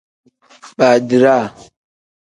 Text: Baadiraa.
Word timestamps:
Baadiraa. 0.77 1.45